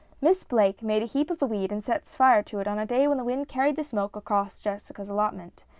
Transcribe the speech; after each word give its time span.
Miss 0.19 0.43
Blake 0.43 0.81
made 0.81 1.03
a 1.03 1.05
heap 1.05 1.29
of 1.29 1.37
the 1.37 1.45
weed 1.45 1.71
and 1.71 1.83
set 1.83 2.07
fire 2.07 2.41
to 2.41 2.57
it 2.59 2.67
on 2.67 2.79
a 2.79 2.87
day 2.87 3.07
when 3.07 3.19
the 3.19 3.23
wind 3.23 3.47
carried 3.47 3.75
the 3.75 3.83
smoke 3.83 4.15
across 4.15 4.59
Jessica's 4.59 5.09
allotment. 5.09 5.63